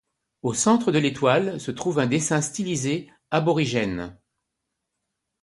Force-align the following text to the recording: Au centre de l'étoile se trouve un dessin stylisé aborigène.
Au 0.41 0.55
centre 0.55 0.91
de 0.91 0.97
l'étoile 0.97 1.59
se 1.59 1.69
trouve 1.69 1.99
un 1.99 2.07
dessin 2.07 2.41
stylisé 2.41 3.11
aborigène. 3.29 4.17